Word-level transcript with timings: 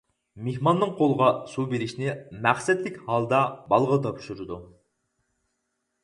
مېھماننىڭ 0.45 0.91
قولىغا 1.01 1.25
سۇ 1.49 1.65
بېرىشنى 1.73 2.15
مەقسەتلىك 2.45 2.97
ھالدا 3.09 3.41
بالىغا 3.73 3.99
تاپشۇرىدۇ. 4.07 4.57